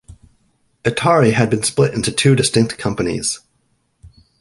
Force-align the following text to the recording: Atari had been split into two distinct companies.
Atari 0.83 1.31
had 1.33 1.51
been 1.51 1.61
split 1.61 1.93
into 1.93 2.11
two 2.11 2.35
distinct 2.35 2.75
companies. 2.79 3.39